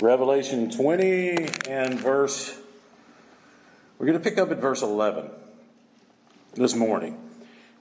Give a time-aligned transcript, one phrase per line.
[0.00, 2.56] Revelation 20 and verse,
[3.98, 5.28] we're going to pick up at verse 11
[6.54, 7.18] this morning.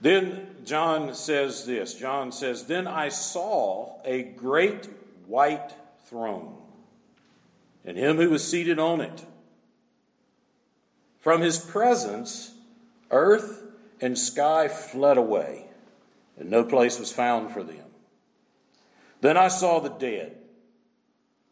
[0.02, 4.90] Then John says this John says, Then I saw a great
[5.28, 5.76] white
[6.06, 6.56] throne,
[7.86, 9.24] and him who was seated on it.
[11.20, 12.52] From his presence,
[13.12, 13.62] earth
[14.02, 15.66] and sky fled away,
[16.36, 17.86] and no place was found for them.
[19.22, 20.36] Then I saw the dead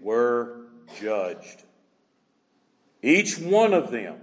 [0.00, 0.66] were
[1.00, 1.62] judged.
[3.02, 4.18] Each one of them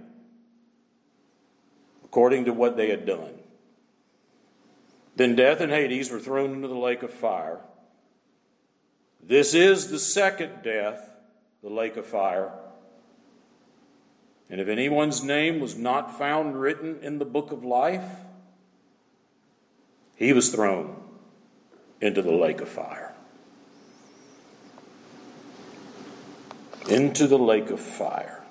[2.08, 3.34] according to what they had done.
[5.16, 7.60] Then death and Hades were thrown into the lake of fire.
[9.22, 11.10] This is the second death,
[11.62, 12.52] the lake of fire.
[14.48, 18.08] And if anyone's name was not found written in the book of life,
[20.16, 20.96] he was thrown
[22.00, 23.07] into the lake of fire.
[26.88, 28.42] Into the lake of fire.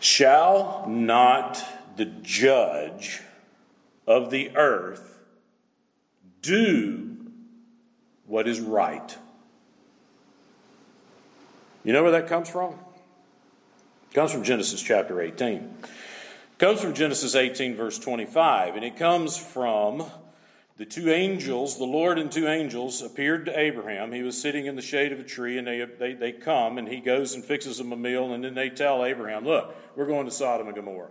[0.00, 1.64] Shall not
[1.96, 3.22] the judge
[4.06, 5.18] of the earth
[6.42, 7.16] do
[8.26, 9.16] what is right?
[11.84, 12.74] You know where that comes from?
[14.10, 15.52] It comes from Genesis chapter 18.
[15.54, 15.88] It
[16.58, 20.04] comes from Genesis 18, verse 25, and it comes from
[20.76, 24.10] the two angels, the Lord and two angels, appeared to Abraham.
[24.12, 26.88] He was sitting in the shade of a tree, and they, they, they come, and
[26.88, 30.26] he goes and fixes them a meal, and then they tell Abraham, Look, we're going
[30.26, 31.10] to Sodom and Gomorrah.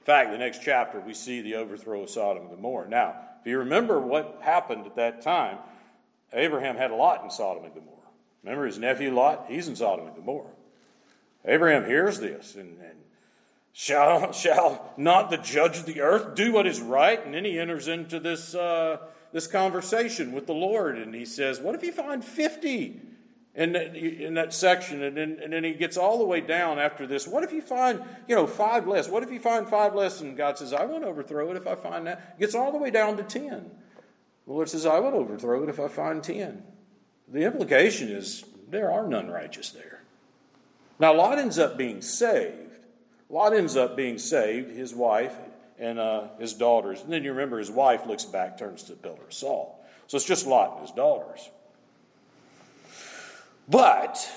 [0.00, 2.88] In fact, the next chapter, we see the overthrow of Sodom and Gomorrah.
[2.88, 5.58] Now, if you remember what happened at that time,
[6.32, 7.96] Abraham had a lot in Sodom and Gomorrah.
[8.44, 9.46] Remember his nephew Lot?
[9.48, 10.52] He's in Sodom and Gomorrah.
[11.44, 12.98] Abraham hears this, and, and
[13.80, 17.24] Shall, shall not the judge of the earth do what is right?
[17.24, 18.98] And then he enters into this, uh,
[19.32, 23.00] this conversation with the Lord, and he says, What if you find 50
[23.54, 25.02] in that, in that section?
[25.02, 27.26] And then, and then he gets all the way down after this.
[27.26, 29.08] What if you find, you know, five less?
[29.08, 30.20] What if you find five less?
[30.20, 32.38] And God says, I won't overthrow it if I find that.
[32.38, 33.48] Gets all the way down to 10.
[34.46, 36.62] The Lord says, I won't overthrow it if I find 10.
[37.28, 40.02] The implication is there are none righteous there.
[40.98, 42.69] Now, Lot ends up being saved.
[43.30, 45.34] Lot ends up being saved, his wife
[45.78, 47.00] and uh, his daughters.
[47.00, 49.74] And then you remember his wife looks back, turns to the pillar of salt.
[50.08, 51.48] So it's just Lot and his daughters.
[53.68, 54.28] But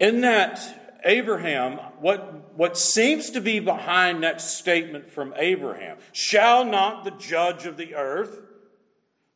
[0.00, 7.04] in that, Abraham, what, what seems to be behind that statement from Abraham, shall not
[7.04, 8.40] the judge of the earth?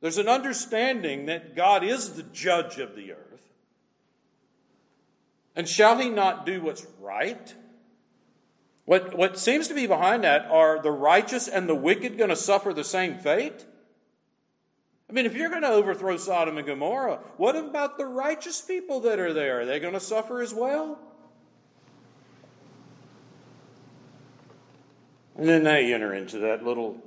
[0.00, 3.42] There's an understanding that God is the judge of the earth.
[5.54, 7.54] And shall he not do what's right?
[8.90, 12.34] What, what seems to be behind that are the righteous and the wicked going to
[12.34, 13.64] suffer the same fate?
[15.08, 18.98] I mean, if you're going to overthrow Sodom and Gomorrah, what about the righteous people
[19.02, 19.60] that are there?
[19.60, 20.98] Are they going to suffer as well?
[25.36, 27.00] And then they enter into that little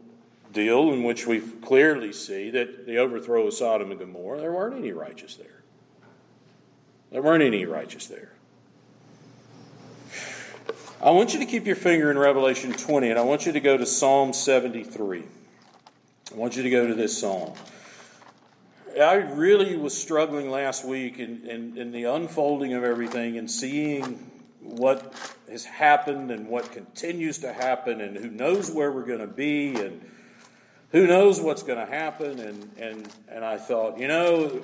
[0.54, 4.78] deal in which we clearly see that the overthrow of Sodom and Gomorrah, there weren't
[4.78, 5.64] any righteous there.
[7.12, 8.32] There weren't any righteous there.
[11.04, 13.60] I want you to keep your finger in Revelation 20, and I want you to
[13.60, 15.24] go to Psalm 73.
[16.32, 17.56] I want you to go to this psalm.
[18.98, 24.32] I really was struggling last week in, in, in, the unfolding of everything and seeing
[24.62, 25.14] what
[25.50, 29.76] has happened and what continues to happen, and who knows where we're going to be,
[29.76, 30.10] and
[30.94, 32.40] who knows what's going to happen.
[32.40, 34.62] And, and, and I thought, you know,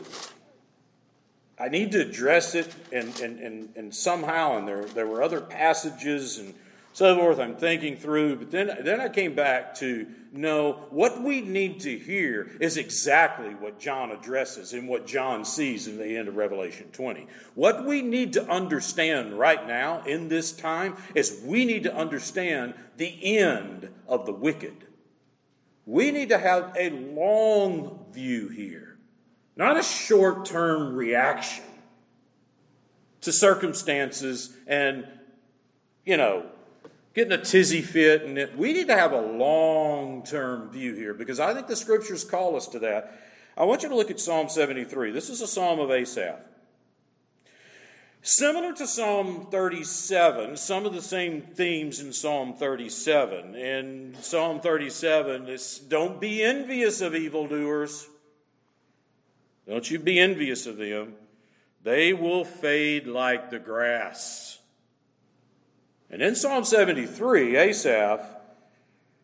[1.59, 5.41] I need to address it and, and, and, and somehow, and there, there were other
[5.41, 6.53] passages and
[6.93, 11.41] so forth I'm thinking through, but then, then I came back to know what we
[11.41, 16.27] need to hear is exactly what John addresses and what John sees in the end
[16.27, 17.27] of Revelation 20.
[17.55, 22.73] What we need to understand right now in this time is we need to understand
[22.97, 24.85] the end of the wicked.
[25.85, 28.88] We need to have a long view here
[29.59, 31.65] not a short term reaction
[33.19, 35.05] to circumstances and,
[36.05, 36.45] you know,
[37.13, 38.23] getting a tizzy fit.
[38.23, 41.75] And it, we need to have a long term view here because I think the
[41.75, 43.19] scriptures call us to that.
[43.57, 45.11] I want you to look at Psalm 73.
[45.11, 46.39] This is a psalm of Asaph.
[48.21, 53.55] Similar to Psalm 37, some of the same themes in Psalm 37.
[53.55, 58.07] In Psalm 37, it's don't be envious of evildoers.
[59.69, 61.13] Don't you be envious of them.
[61.83, 64.57] They will fade like the grass.
[66.09, 68.21] And in Psalm 73, Asaph,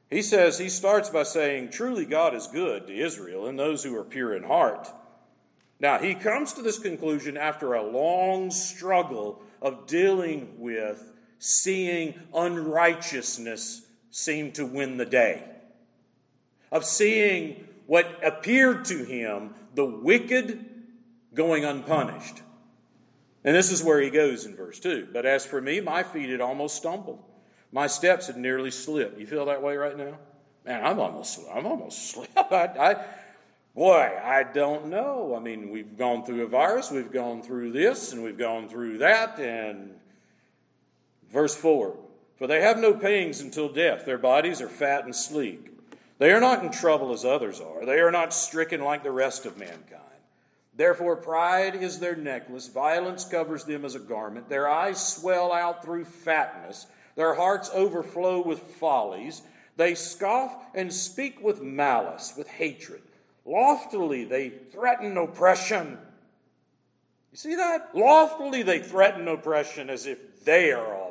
[0.08, 3.98] he says, he starts by saying, Truly God is good to Israel and those who
[3.98, 4.88] are pure in heart.
[5.80, 13.82] Now, he comes to this conclusion after a long struggle of dealing with seeing unrighteousness
[14.12, 15.44] seem to win the day,
[16.72, 20.66] of seeing what appeared to him the wicked
[21.34, 22.42] going unpunished.
[23.44, 25.10] And this is where he goes in verse 2.
[25.14, 27.24] But as for me, my feet had almost stumbled.
[27.72, 29.20] My steps had nearly slipped.
[29.20, 30.18] You feel that way right now?
[30.66, 32.36] Man, I'm almost, I'm almost slipped.
[32.36, 33.06] I, I,
[33.76, 35.36] boy, I don't know.
[35.36, 39.00] I mean, we've gone through a virus, we've gone through this, and we've gone through
[39.00, 39.40] that.
[39.40, 39.94] And
[41.32, 41.96] verse 4
[42.38, 45.75] For they have no pangs until death, their bodies are fat and sleek.
[46.18, 49.46] They are not in trouble as others are, they are not stricken like the rest
[49.46, 50.02] of mankind.
[50.78, 54.50] Therefore, pride is their necklace, violence covers them as a garment.
[54.50, 59.42] Their eyes swell out through fatness, their hearts overflow with follies.
[59.78, 63.02] They scoff and speak with malice, with hatred.
[63.46, 65.98] Loftily, they threaten oppression.
[67.32, 67.94] You see that?
[67.94, 71.05] Loftily, they threaten oppression as if they are all.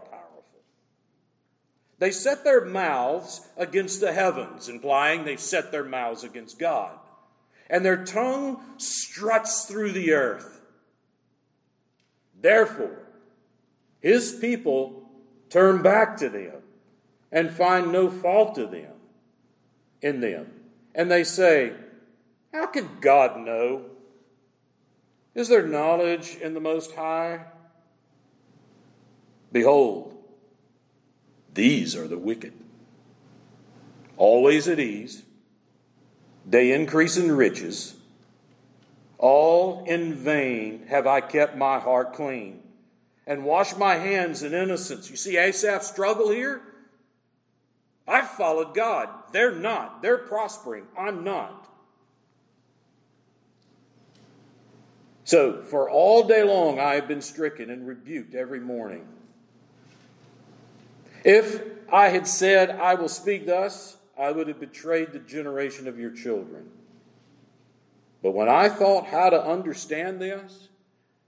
[2.05, 6.91] They set their mouths against the heavens, implying they've set their mouths against God
[7.71, 10.61] and their tongue struts through the earth.
[12.39, 12.99] Therefore,
[14.01, 15.09] his people
[15.49, 16.57] turn back to them
[17.33, 18.93] and find no fault to them
[20.03, 20.53] in them.
[20.95, 21.73] And they say,
[22.53, 23.87] How could God know?
[25.35, 27.47] Is there knowledge in the Most High?
[29.51, 30.14] Behold,
[31.55, 32.53] these are the wicked,
[34.17, 35.23] always at ease
[36.47, 37.95] they increase in riches.
[39.19, 42.61] All in vain have I kept my heart clean
[43.27, 45.09] and washed my hands in innocence.
[45.09, 46.61] You see Asaph's struggle here?
[48.07, 49.09] I've followed God.
[49.33, 50.03] They're not.
[50.03, 50.85] They're prospering.
[50.99, 51.71] I'm not.
[55.27, 59.07] So, for all day long, I have been stricken and rebuked every morning.
[61.25, 65.99] If I had said, I will speak thus, I would have betrayed the generation of
[65.99, 66.71] your children.
[68.23, 70.69] But when I thought how to understand this,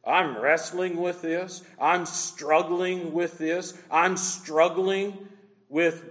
[0.06, 5.28] I'm wrestling with this, I'm struggling with this, I'm struggling
[5.68, 6.04] with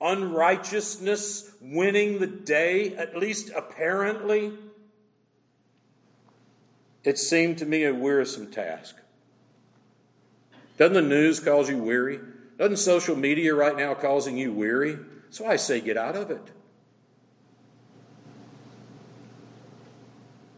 [0.00, 4.52] unrighteousness winning the day, at least apparently.
[7.02, 8.96] It seemed to me a wearisome task.
[10.78, 12.18] Doesn't the news cause you weary?
[12.58, 14.98] Doesn't social media right now causing you weary?
[15.30, 16.50] So I say, get out of it.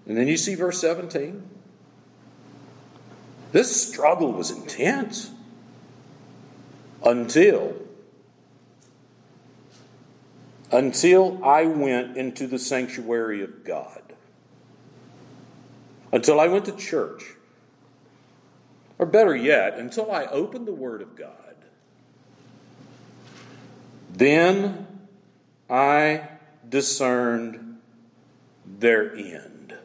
[0.06, 1.42] And then you see verse 17.
[3.52, 5.30] This struggle was intense
[7.04, 7.74] until
[10.72, 14.02] until I went into the sanctuary of God.
[16.12, 17.22] Until I went to church.
[18.98, 21.45] Or better yet, until I opened the Word of God
[24.16, 24.86] then
[25.68, 26.28] I
[26.68, 27.78] discerned
[28.64, 29.76] their end.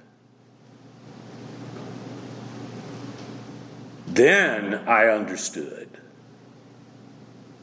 [4.08, 5.90] Then I understood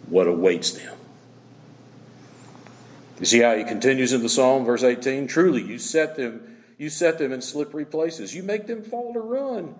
[0.08, 0.96] what awaits them.
[3.20, 5.26] You see how he continues in the psalm, verse 18?
[5.26, 8.34] Truly, you set them, you set them in slippery places.
[8.34, 9.74] You make them fall to ruin.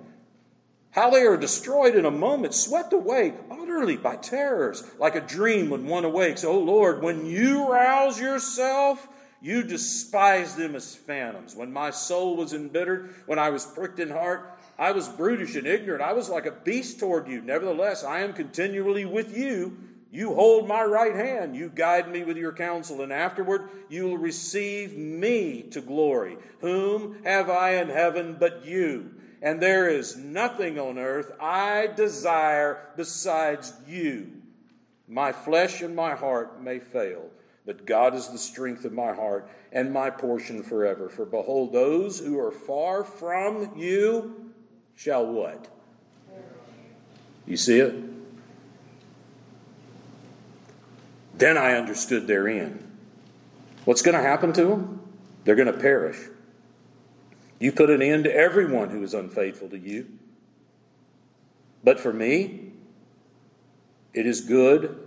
[0.91, 3.35] How they are destroyed in a moment, swept away
[3.69, 6.43] utterly by terrors, like a dream when one awakes.
[6.43, 9.07] Oh Lord, when you rouse yourself,
[9.43, 11.55] you despise them as phantoms.
[11.55, 15.67] When my soul was embittered, when I was pricked in heart, I was brutish and
[15.67, 16.03] ignorant.
[16.03, 17.43] I was like a beast toward you.
[17.43, 19.77] Nevertheless, I am continually with you.
[20.11, 21.55] You hold my right hand.
[21.55, 26.39] You guide me with your counsel, and afterward you will receive me to glory.
[26.61, 29.15] Whom have I in heaven but you?
[29.41, 34.33] And there is nothing on earth I desire besides you.
[35.07, 37.31] My flesh and my heart may fail,
[37.65, 41.09] but God is the strength of my heart and my portion forever.
[41.09, 44.53] For behold, those who are far from you
[44.97, 45.69] shall what?
[47.47, 47.95] You see it?
[51.35, 52.85] Then I understood their end.
[53.85, 55.01] What's going to happen to them?
[55.45, 56.19] They're going to perish.
[57.59, 60.07] You put an end to everyone who is unfaithful to you.
[61.83, 62.73] But for me,
[64.15, 64.99] it is good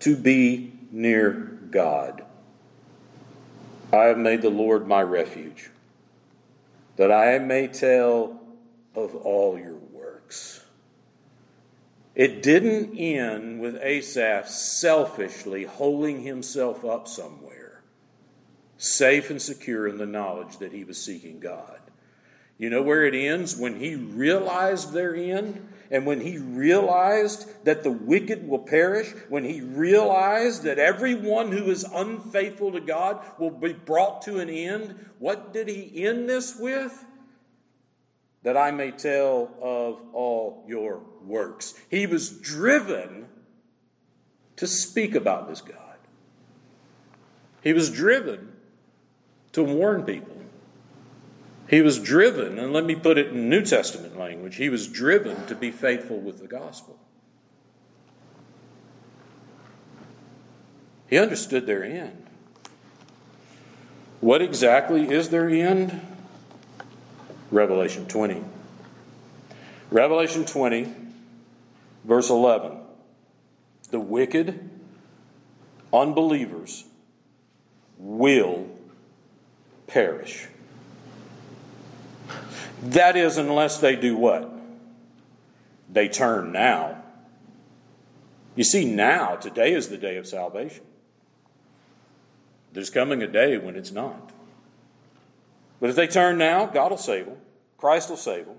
[0.00, 1.30] to be near
[1.70, 2.24] God.
[3.92, 5.70] I have made the Lord my refuge,
[6.96, 8.40] that I may tell
[8.94, 10.64] of all your works.
[12.14, 17.82] It didn't end with Asaph selfishly holding himself up somewhere,
[18.78, 21.79] safe and secure in the knowledge that he was seeking God.
[22.60, 23.56] You know where it ends?
[23.56, 29.44] When he realized their end, and when he realized that the wicked will perish, when
[29.44, 34.94] he realized that everyone who is unfaithful to God will be brought to an end,
[35.18, 37.06] what did he end this with?
[38.42, 41.72] That I may tell of all your works.
[41.88, 43.26] He was driven
[44.56, 45.96] to speak about this God.
[47.62, 48.52] He was driven
[49.52, 50.39] to warn people.
[51.70, 55.46] He was driven, and let me put it in New Testament language, he was driven
[55.46, 56.98] to be faithful with the gospel.
[61.08, 62.26] He understood their end.
[64.20, 66.00] What exactly is their end?
[67.52, 68.42] Revelation 20.
[69.92, 70.92] Revelation 20,
[72.04, 72.78] verse 11.
[73.92, 74.70] The wicked,
[75.92, 76.84] unbelievers,
[77.96, 78.66] will
[79.86, 80.48] perish.
[82.82, 84.50] That is, unless they do what?
[85.92, 87.02] They turn now.
[88.56, 90.84] You see, now, today is the day of salvation.
[92.72, 94.32] There's coming a day when it's not.
[95.80, 97.38] But if they turn now, God will save them.
[97.78, 98.56] Christ will save them.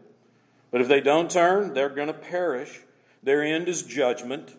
[0.72, 2.82] But if they don't turn, they're going to perish.
[3.22, 4.56] Their end is judgment.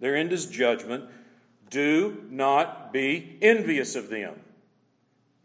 [0.00, 1.04] Their end is judgment.
[1.68, 4.40] Do not be envious of them.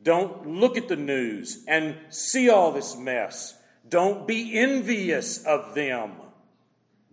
[0.02, 3.56] Don't look at the news and see all this mess.
[3.88, 6.12] Don't be envious of them.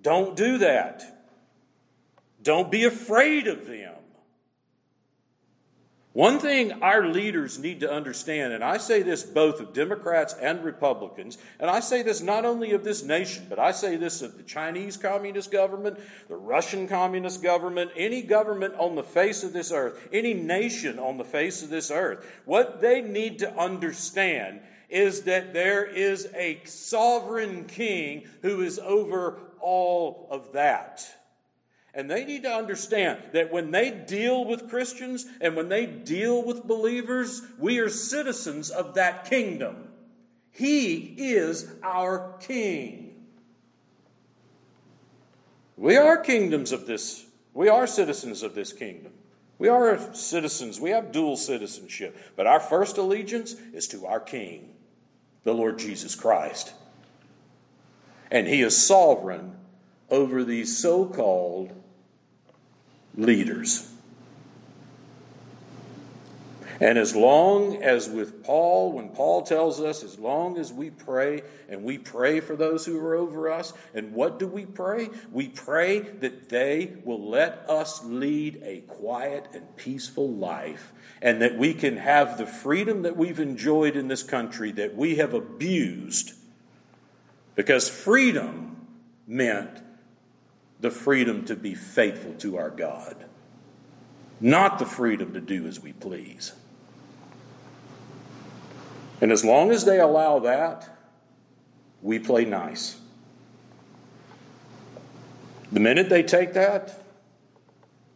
[0.01, 1.27] Don't do that.
[2.43, 3.95] Don't be afraid of them.
[6.15, 10.63] One thing our leaders need to understand, and I say this both of Democrats and
[10.63, 14.37] Republicans, and I say this not only of this nation, but I say this of
[14.37, 19.73] the Chinese Communist government, the Russian Communist government, any government on the face of this
[19.73, 22.25] earth, any nation on the face of this earth.
[22.45, 29.41] What they need to understand is that there is a sovereign king who is over
[29.59, 31.13] all of that.
[31.95, 36.43] And they need to understand that when they deal with Christians and when they deal
[36.43, 39.89] with believers, we are citizens of that kingdom.
[40.51, 43.15] He is our king.
[45.77, 49.13] We are kingdoms of this, we are citizens of this kingdom.
[49.57, 54.71] We are citizens, we have dual citizenship, but our first allegiance is to our king,
[55.45, 56.73] the Lord Jesus Christ.
[58.33, 59.55] And he is sovereign
[60.11, 61.73] over these so called
[63.17, 63.91] leaders.
[66.81, 71.43] And as long as with Paul, when Paul tells us, as long as we pray
[71.69, 75.09] and we pray for those who are over us, and what do we pray?
[75.31, 80.93] We pray that they will let us lead a quiet and peaceful life,
[81.23, 85.17] and that we can have the freedom that we've enjoyed in this country that we
[85.17, 86.33] have abused.
[87.55, 88.89] Because freedom
[89.29, 89.81] meant
[90.85, 93.17] the freedom to be faithful to our God,
[94.39, 96.53] not the freedom to do as we please.
[99.23, 100.95] And as long as they allow that,
[102.03, 103.01] we play nice.
[105.73, 107.03] The minute they take that,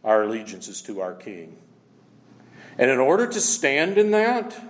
[0.03, 1.57] our allegiance is to our King.
[2.77, 4.63] And in order to stand in that,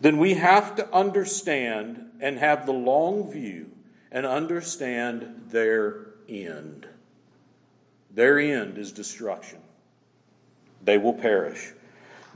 [0.00, 3.70] then we have to understand and have the long view
[4.10, 6.86] and understand their end.
[8.12, 9.58] Their end is destruction.
[10.82, 11.72] They will perish.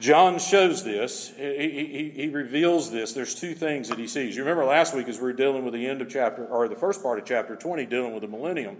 [0.00, 1.32] John shows this.
[1.36, 3.12] He, he, he, reveals this.
[3.12, 4.36] There's two things that he sees.
[4.36, 6.74] You remember last week as we were dealing with the end of chapter, or the
[6.74, 8.78] first part of chapter 20, dealing with the millennium,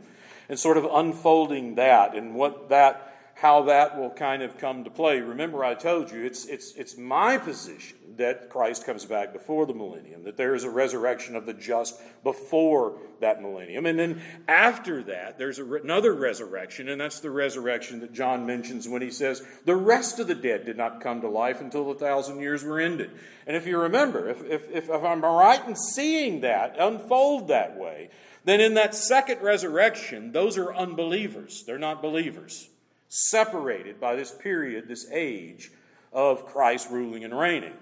[0.49, 4.91] and sort of unfolding that and what that how that will kind of come to
[4.91, 5.21] play.
[5.21, 9.75] Remember, I told you it's, it's, it's my position that Christ comes back before the
[9.75, 13.87] millennium, that there is a resurrection of the just before that millennium.
[13.87, 18.89] And then after that, there's a, another resurrection, and that's the resurrection that John mentions
[18.89, 21.99] when he says, The rest of the dead did not come to life until the
[21.99, 23.11] thousand years were ended.
[23.47, 27.77] And if you remember, if, if, if, if I'm right in seeing that unfold that
[27.77, 28.11] way,
[28.45, 31.65] then in that second resurrection, those are unbelievers.
[31.67, 32.69] They're not believers
[33.15, 35.71] separated by this period, this age
[36.13, 37.75] of Christ ruling and reigning.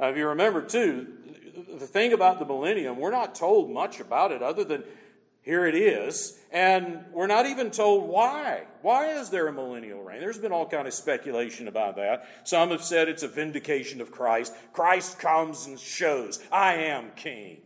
[0.00, 1.06] Now, if you remember, too,
[1.78, 4.84] the thing about the millennium, we're not told much about it other than
[5.42, 8.64] here it is, and we're not even told why.
[8.82, 10.20] Why is there a millennial reign?
[10.20, 12.28] There's been all kind of speculation about that.
[12.44, 14.52] Some have said it's a vindication of Christ.
[14.72, 17.62] Christ comes and shows, I am king.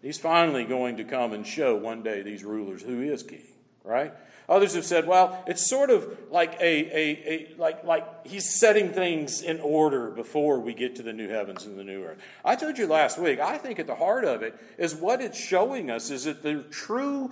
[0.00, 3.42] He's finally going to come and show one day these rulers who is king,
[3.82, 4.14] right?
[4.48, 8.90] Others have said, well, it's sort of like a, a, a, like like he's setting
[8.90, 12.18] things in order before we get to the new heavens and the new earth.
[12.44, 15.38] I told you last week, I think at the heart of it is what it's
[15.38, 17.30] showing us is that the true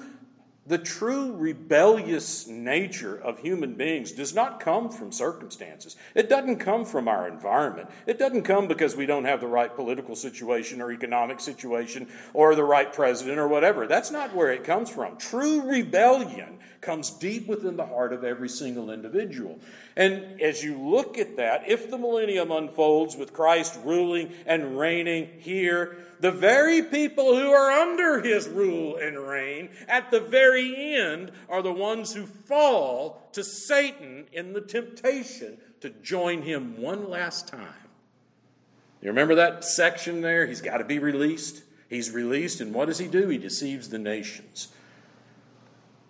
[0.67, 5.95] the true rebellious nature of human beings does not come from circumstances.
[6.15, 7.89] It doesn't come from our environment.
[8.07, 12.57] It doesn't come because we don't have the right political situation or economic situation or
[12.57, 13.87] the right president or whatever.
[13.87, 15.17] That's not where it comes from.
[15.19, 19.59] True rebellion comes deep within the heart of every single individual.
[19.97, 25.29] And as you look at that, if the millennium unfolds with Christ ruling and reigning
[25.41, 31.33] here, the very people who are under his rule and reign at the very end
[31.49, 37.49] are the ones who fall to Satan in the temptation to join him one last
[37.49, 37.75] time.
[39.03, 40.47] You remember that section there?
[40.47, 41.65] He's got to be released.
[41.89, 43.29] He's released, and what does he do?
[43.29, 44.69] He deceives the nations.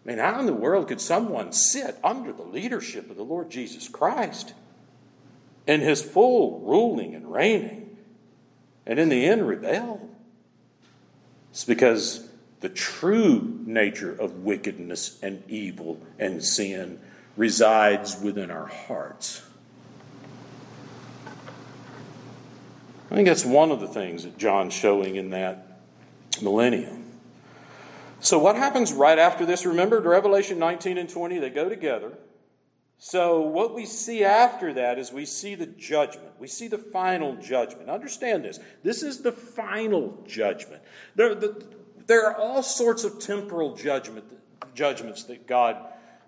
[0.07, 3.51] I mean, how in the world could someone sit under the leadership of the Lord
[3.51, 4.55] Jesus Christ
[5.67, 7.97] in his full ruling and reigning
[8.87, 10.09] and in the end rebel?
[11.51, 12.29] It's because
[12.61, 17.01] the true nature of wickedness and evil and sin
[17.37, 19.43] resides within our hearts.
[23.11, 25.81] I think that's one of the things that John's showing in that
[26.41, 27.06] millennium.
[28.21, 29.67] So, what happens right after this?
[29.67, 32.13] Remember, Revelation 19 and 20, they go together.
[32.99, 36.31] So, what we see after that is we see the judgment.
[36.39, 37.91] We see the final judgment.
[37.91, 38.59] Understand this.
[38.83, 40.83] This is the final judgment.
[41.15, 41.63] There, the,
[42.07, 44.25] there are all sorts of temporal judgment,
[44.75, 45.77] judgments that God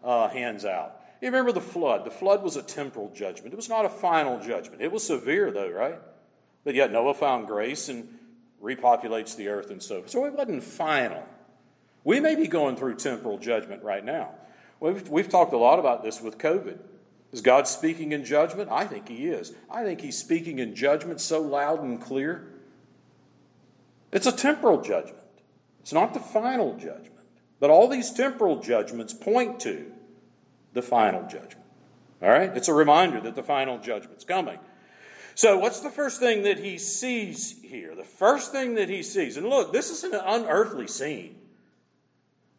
[0.04, 1.00] uh, hands out.
[1.22, 2.04] You remember the flood.
[2.04, 4.82] The flood was a temporal judgment, it was not a final judgment.
[4.82, 5.98] It was severe, though, right?
[6.64, 8.18] But yet Noah found grace and
[8.62, 10.10] repopulates the earth and so forth.
[10.10, 11.24] So, it wasn't final.
[12.04, 14.30] We may be going through temporal judgment right now.
[14.80, 16.78] We've, we've talked a lot about this with COVID.
[17.32, 18.70] Is God speaking in judgment?
[18.70, 19.52] I think He is.
[19.70, 22.48] I think He's speaking in judgment so loud and clear.
[24.12, 25.24] It's a temporal judgment,
[25.80, 27.12] it's not the final judgment.
[27.60, 29.90] But all these temporal judgments point to
[30.72, 31.66] the final judgment.
[32.22, 32.56] All right?
[32.56, 34.58] It's a reminder that the final judgment's coming.
[35.34, 37.94] So, what's the first thing that he sees here?
[37.94, 41.37] The first thing that he sees, and look, this is an unearthly scene.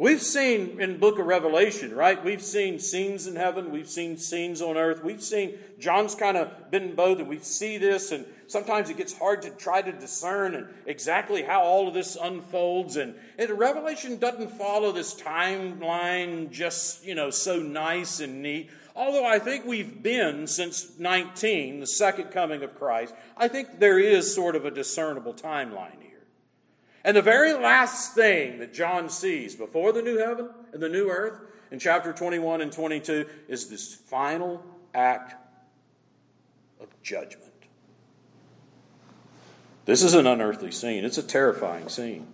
[0.02, 2.24] We've seen in book of Revelation, right?
[2.24, 5.04] We've seen scenes in heaven, we've seen scenes on earth.
[5.04, 9.12] We've seen John's kind of been both and we see this and sometimes it gets
[9.12, 14.16] hard to try to discern and exactly how all of this unfolds and, and Revelation
[14.16, 18.70] doesn't follow this timeline just, you know, so nice and neat.
[18.96, 24.00] Although I think we've been since 19, the second coming of Christ, I think there
[24.00, 25.99] is sort of a discernible timeline.
[27.04, 31.10] And the very last thing that John sees before the new heaven and the new
[31.10, 31.40] earth
[31.72, 35.36] in chapter 21 and 22 is this final act
[36.82, 37.46] of judgment.
[39.86, 42.28] This is an unearthly scene, it's a terrifying scene.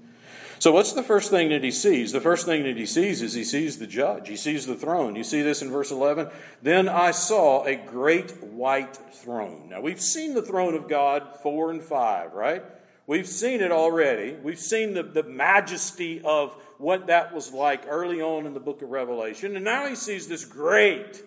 [0.57, 2.11] So, what's the first thing that he sees?
[2.11, 4.29] The first thing that he sees is he sees the judge.
[4.29, 5.15] He sees the throne.
[5.15, 6.29] You see this in verse 11?
[6.61, 9.67] Then I saw a great white throne.
[9.69, 12.63] Now, we've seen the throne of God 4 and 5, right?
[13.07, 14.33] We've seen it already.
[14.33, 18.81] We've seen the, the majesty of what that was like early on in the book
[18.81, 19.55] of Revelation.
[19.55, 21.23] And now he sees this great,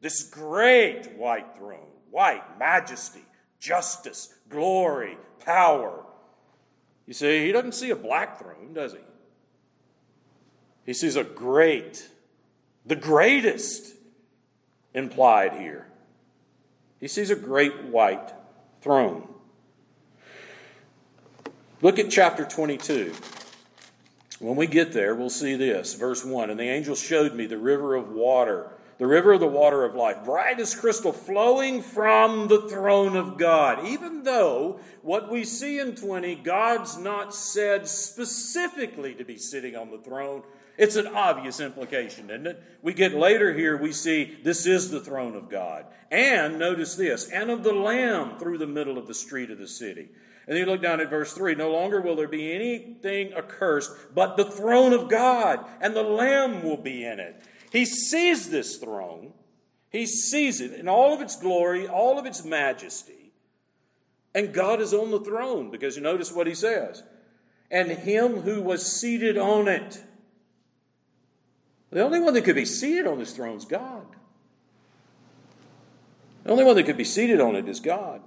[0.00, 3.24] this great white throne white, majesty,
[3.58, 6.04] justice, glory, power.
[7.06, 8.98] You see, he doesn't see a black throne, does he?
[10.84, 12.08] He sees a great,
[12.84, 13.94] the greatest
[14.94, 15.86] implied here.
[16.98, 18.32] He sees a great white
[18.80, 19.28] throne.
[21.82, 23.14] Look at chapter 22.
[24.38, 25.94] When we get there, we'll see this.
[25.94, 29.46] Verse 1 And the angel showed me the river of water, the river of the
[29.46, 33.86] water of life, bright as crystal, flowing from the throne of God.
[33.86, 39.90] Even though what we see in 20, God's not said specifically to be sitting on
[39.90, 40.42] the throne,
[40.76, 42.62] it's an obvious implication, isn't it?
[42.82, 45.86] We get later here, we see this is the throne of God.
[46.10, 49.68] And notice this, and of the Lamb through the middle of the street of the
[49.68, 50.10] city.
[50.50, 53.92] And then you look down at verse 3 No longer will there be anything accursed,
[54.12, 57.40] but the throne of God, and the Lamb will be in it.
[57.70, 59.32] He sees this throne,
[59.90, 63.30] he sees it in all of its glory, all of its majesty.
[64.34, 67.04] And God is on the throne, because you notice what he says.
[67.70, 70.02] And him who was seated on it.
[71.90, 74.04] The only one that could be seated on this throne is God.
[76.42, 78.20] The only one that could be seated on it is God.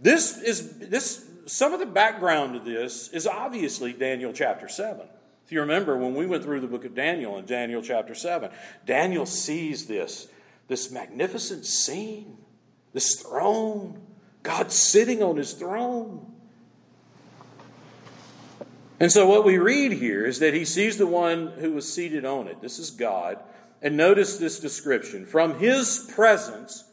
[0.00, 5.06] This is this some of the background to this is obviously Daniel chapter 7.
[5.44, 8.50] If you remember when we went through the book of Daniel in Daniel chapter 7,
[8.86, 10.28] Daniel sees this
[10.66, 12.38] this magnificent scene,
[12.94, 14.00] this throne,
[14.42, 16.32] God sitting on his throne.
[19.00, 22.24] And so, what we read here is that he sees the one who was seated
[22.24, 22.62] on it.
[22.62, 23.38] This is God.
[23.82, 26.84] And notice this description From his presence,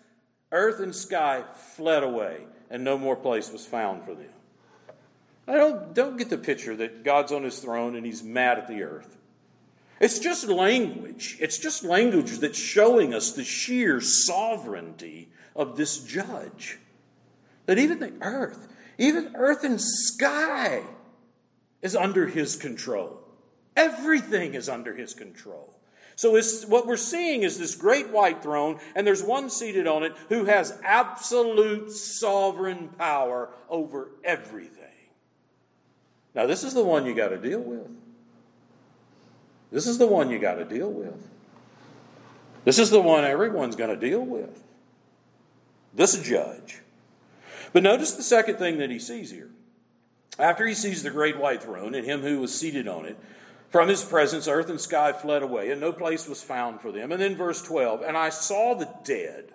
[0.52, 1.44] earth and sky
[1.76, 4.26] fled away, and no more place was found for them.
[5.52, 8.70] I don't, don't get the picture that God's on his throne and he's mad at
[8.70, 9.18] the earth.
[10.00, 11.36] It's just language.
[11.42, 16.80] It's just language that's showing us the sheer sovereignty of this judge.
[17.66, 20.84] That even the earth, even earth and sky,
[21.82, 23.20] is under his control.
[23.76, 25.74] Everything is under his control.
[26.16, 30.14] So what we're seeing is this great white throne, and there's one seated on it
[30.30, 34.81] who has absolute sovereign power over everything.
[36.34, 37.90] Now, this is the one you got to deal with.
[39.72, 41.28] This is the one you got to deal with.
[42.64, 44.64] This is the one everyone's going to deal with.
[45.94, 46.80] This judge.
[47.74, 49.50] But notice the second thing that he sees here.
[50.38, 53.18] After he sees the great white throne and him who was seated on it,
[53.70, 57.12] from his presence, earth and sky fled away, and no place was found for them.
[57.12, 59.54] And then verse 12, and I saw the dead.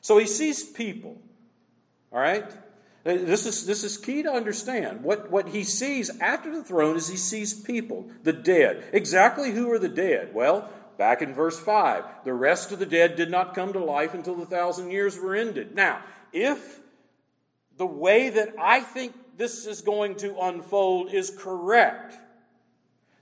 [0.00, 1.20] So he sees people.
[2.12, 2.44] All right?
[3.04, 5.02] This is, this is key to understand.
[5.02, 8.84] What, what he sees after the throne is he sees people, the dead.
[8.92, 10.32] Exactly who are the dead?
[10.32, 14.14] Well, back in verse 5, the rest of the dead did not come to life
[14.14, 15.74] until the thousand years were ended.
[15.74, 16.00] Now,
[16.32, 16.80] if
[17.76, 22.14] the way that I think this is going to unfold is correct,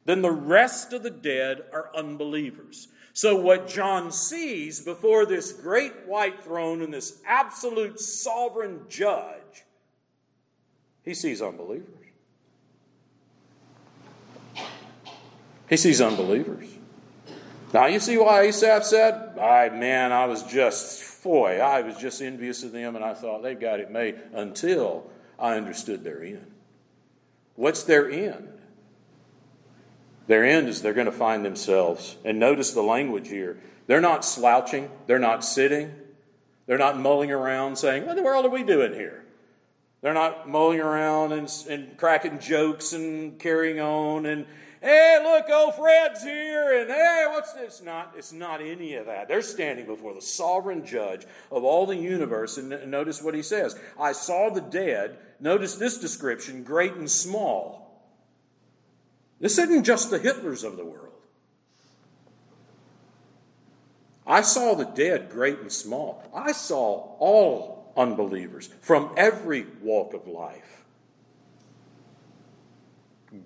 [0.05, 2.89] then the rest of the dead are unbelievers.
[3.15, 9.65] So, what John sees before this great white throne and this absolute sovereign judge
[11.05, 11.87] he sees unbelievers.
[15.69, 16.67] He sees unbelievers.
[17.73, 22.21] Now, you see why Asaph said, I, man, I was just, boy, I was just
[22.21, 25.09] envious of them and I thought they've got it made until
[25.39, 26.51] I understood their end.
[27.55, 28.49] What's their end?
[30.27, 33.59] Their end is they're going to find themselves, and notice the language here.
[33.87, 35.93] They're not slouching, they're not sitting,
[36.67, 39.25] they're not mulling around saying, What in the world are we doing here?
[40.03, 44.47] They're not mulling around and, and cracking jokes and carrying on and,
[44.81, 47.83] hey, look, old Fred's here, and hey, what's this?
[47.83, 49.29] Not, it's not any of that.
[49.29, 53.79] They're standing before the sovereign judge of all the universe, and notice what he says.
[53.99, 55.19] I saw the dead.
[55.39, 58.03] Notice this description great and small.
[59.39, 61.09] This isn't just the Hitlers of the world.
[64.27, 66.23] I saw the dead, great and small.
[66.33, 70.85] I saw all unbelievers from every walk of life.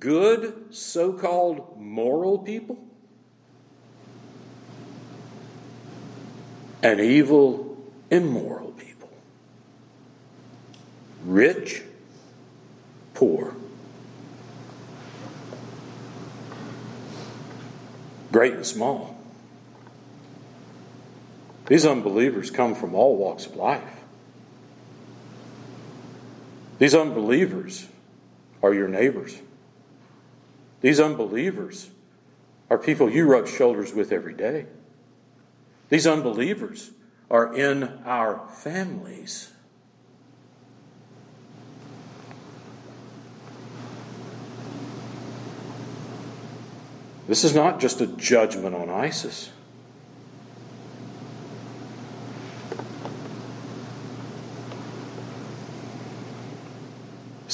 [0.00, 2.78] Good, so called moral people,
[6.82, 7.76] and evil,
[8.10, 9.10] immoral people.
[11.24, 11.82] Rich,
[13.14, 13.54] poor.
[18.32, 19.16] Great and small.
[21.66, 23.93] These unbelievers come from all walks of life.
[26.78, 27.88] These unbelievers
[28.62, 29.40] are your neighbors.
[30.80, 31.90] These unbelievers
[32.68, 34.66] are people you rub shoulders with every day.
[35.88, 36.90] These unbelievers
[37.30, 39.52] are in our families.
[47.26, 49.50] This is not just a judgment on ISIS.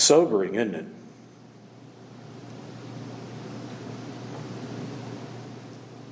[0.00, 0.86] Sobering, isn't it?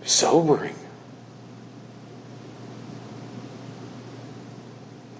[0.07, 0.75] Sobering.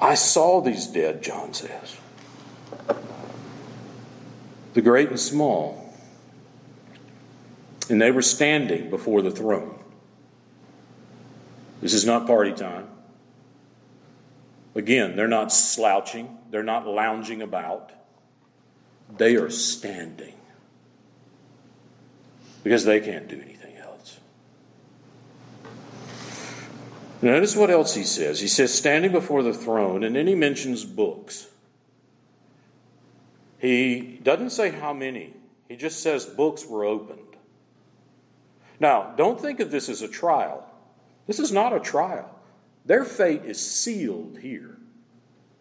[0.03, 1.97] I saw these dead, John says.
[4.75, 5.95] The great and small.
[7.89, 9.79] And they were standing before the throne.
[11.81, 12.89] This is not party time.
[14.75, 17.93] Again, they're not slouching, they're not lounging about.
[19.17, 20.35] They are standing
[22.63, 24.19] because they can't do anything else.
[27.23, 28.41] Notice what else he says.
[28.41, 31.49] He says, standing before the throne, and then he mentions books.
[33.59, 35.35] He doesn't say how many,
[35.69, 37.21] he just says books were opened.
[38.79, 40.65] Now, don't think of this as a trial.
[41.27, 42.39] This is not a trial.
[42.85, 44.79] Their fate is sealed here.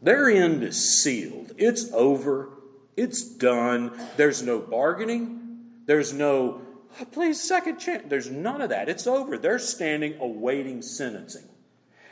[0.02, 1.54] Their end is sealed.
[1.58, 2.50] It's over.
[2.98, 3.98] It's done.
[4.18, 5.60] There's no bargaining.
[5.86, 6.62] There's no,
[7.00, 8.04] oh, please, second chance.
[8.08, 8.90] There's none of that.
[8.90, 9.38] It's over.
[9.38, 11.48] They're standing awaiting sentencing.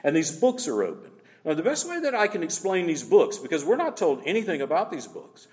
[0.04, 1.12] And these books are open.
[1.44, 4.62] Now, the best way that I can explain these books, because we're not told anything
[4.62, 5.48] about these books,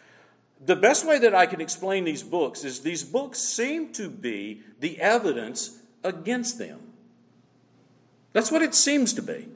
[0.65, 4.61] the best way that I can explain these books is these books seem to be
[4.79, 6.81] the evidence against them.
[8.33, 9.49] That's what it seems to be.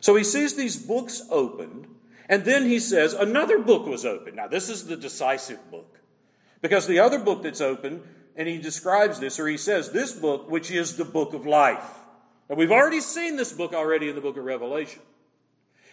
[0.00, 1.86] So he sees these books opened,
[2.28, 4.36] and then he says another book was opened.
[4.36, 6.00] Now, this is the decisive book.
[6.60, 8.02] Because the other book that's open,
[8.34, 11.88] and he describes this, or he says, this book, which is the book of life.
[12.48, 15.02] And we've already seen this book already in the book of Revelation.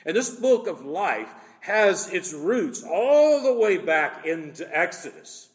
[0.05, 5.49] And this book of life has its roots all the way back into Exodus,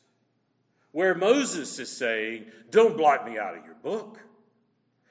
[0.92, 4.18] where Moses is saying, Don't blot me out of your book.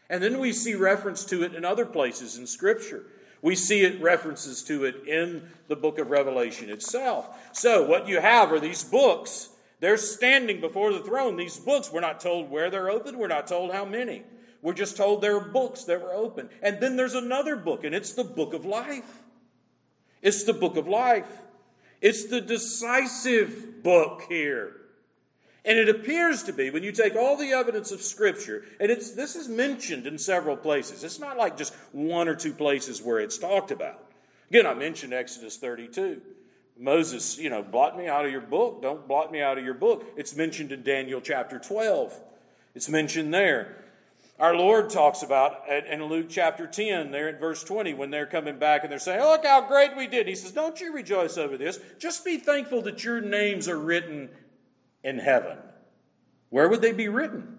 [0.09, 3.05] And then we see reference to it in other places in Scripture.
[3.41, 7.29] We see it references to it in the book of Revelation itself.
[7.53, 9.49] So, what you have are these books.
[9.79, 11.35] They're standing before the throne.
[11.35, 14.23] These books, we're not told where they're open, we're not told how many.
[14.61, 16.49] We're just told there are books that were open.
[16.63, 19.21] And then there's another book, and it's the book of life.
[20.21, 21.29] It's the book of life.
[22.01, 24.75] It's the decisive book here.
[25.67, 29.11] And it appears to be, when you take all the evidence of Scripture, and it's,
[29.11, 31.03] this is mentioned in several places.
[31.03, 34.01] It's not like just one or two places where it's talked about.
[34.49, 36.21] Again, I mentioned Exodus 32.
[36.79, 38.81] Moses, you know, blot me out of your book.
[38.81, 40.05] Don't blot me out of your book.
[40.15, 42.17] It's mentioned in Daniel chapter 12.
[42.73, 43.83] It's mentioned there.
[44.39, 48.57] Our Lord talks about in Luke chapter 10, there in verse 20, when they're coming
[48.57, 50.27] back and they're saying, Look how great we did.
[50.27, 51.79] He says, Don't you rejoice over this.
[51.99, 54.29] Just be thankful that your names are written
[55.03, 55.57] in heaven.
[56.49, 57.57] Where would they be written?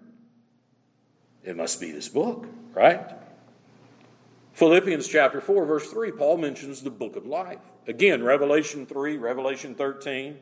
[1.43, 3.11] It must be this book, right?
[4.53, 7.59] Philippians chapter 4, verse 3, Paul mentions the book of life.
[7.87, 10.37] Again, Revelation 3, Revelation 13,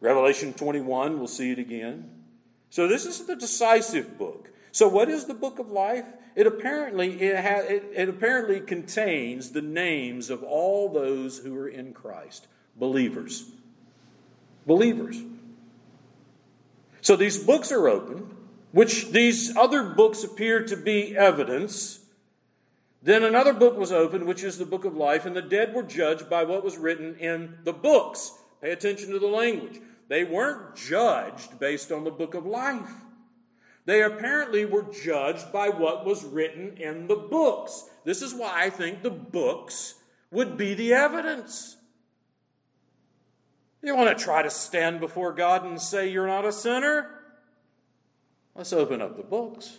[0.00, 2.10] Revelation 21, we'll see it again.
[2.70, 4.50] So this is the decisive book.
[4.72, 6.06] So, what is the book of life?
[6.34, 11.68] It apparently it, ha- it, it apparently contains the names of all those who are
[11.68, 13.44] in Christ, believers.
[14.66, 15.20] Believers.
[17.02, 18.34] So these books are open,
[18.70, 21.98] which these other books appear to be evidence.
[23.02, 25.82] Then another book was opened, which is the book of life, and the dead were
[25.82, 28.32] judged by what was written in the books.
[28.62, 29.80] Pay attention to the language.
[30.08, 32.92] They weren't judged based on the book of life.
[33.84, 37.90] They apparently were judged by what was written in the books.
[38.04, 39.94] This is why I think the books
[40.30, 41.76] would be the evidence.
[43.82, 47.10] You want to try to stand before God and say you're not a sinner?
[48.54, 49.78] Let's open up the books.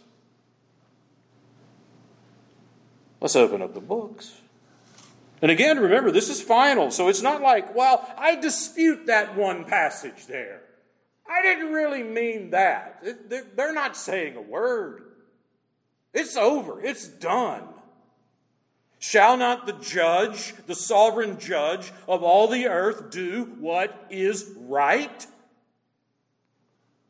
[3.22, 4.42] Let's open up the books.
[5.42, 9.66] And again, remember, this is final, so it's not like, well, I dispute that one
[9.66, 10.62] passage there.
[11.30, 13.04] I didn't really mean that.
[13.56, 15.04] They're not saying a word.
[16.14, 17.64] It's over, it's done.
[19.04, 25.28] Shall not the judge, the sovereign judge of all the earth, do what is right?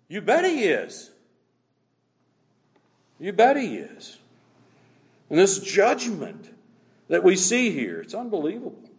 [0.07, 1.11] You bet he is.
[3.19, 4.17] You bet he is.
[5.29, 6.49] And this judgment
[7.09, 8.89] that we see here, it's unbelievable.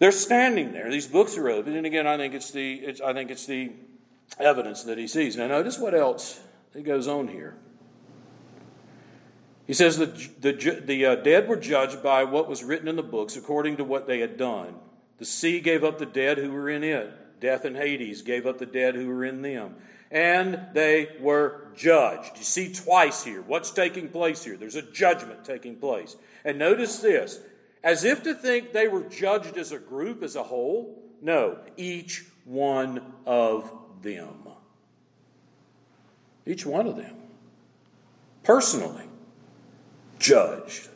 [0.00, 0.90] They're standing there.
[0.90, 3.72] These books are open, and again, I think it's the it's, I think it's the
[4.38, 5.34] evidence that he sees.
[5.34, 6.40] Now, notice what else
[6.74, 7.56] it goes on here.
[9.68, 10.52] He says that the,
[10.82, 14.06] the uh, dead were judged by what was written in the books according to what
[14.06, 14.74] they had done.
[15.18, 17.12] The sea gave up the dead who were in it.
[17.38, 19.76] Death and Hades gave up the dead who were in them.
[20.10, 22.38] And they were judged.
[22.38, 23.42] You see twice here.
[23.42, 24.56] What's taking place here?
[24.56, 26.16] There's a judgment taking place.
[26.46, 27.38] And notice this
[27.84, 30.98] as if to think they were judged as a group, as a whole.
[31.20, 34.48] No, each one of them.
[36.46, 37.16] Each one of them.
[38.42, 39.07] Personally
[40.18, 40.88] judged.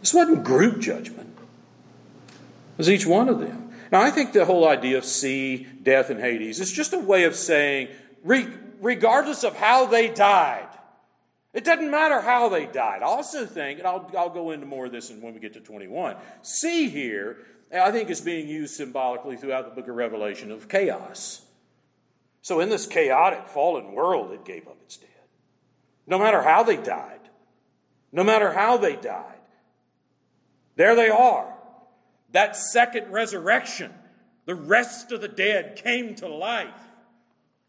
[0.00, 3.72] This wasn't group judgment, it was each one of them.
[3.92, 7.24] Now, I think the whole idea of sea, death, and Hades is just a way
[7.24, 7.88] of saying,
[8.24, 10.68] regardless of how they died,
[11.52, 13.02] it doesn't matter how they died.
[13.02, 15.60] I also think, and I'll, I'll go into more of this when we get to
[15.60, 17.38] 21, sea here,
[17.72, 21.42] I think, is being used symbolically throughout the book of Revelation of chaos.
[22.42, 25.08] So, in this chaotic, fallen world, it gave up its dead.
[26.06, 27.20] No matter how they died,
[28.14, 29.40] no matter how they died,
[30.76, 31.52] there they are.
[32.30, 33.92] That second resurrection,
[34.46, 36.68] the rest of the dead came to life.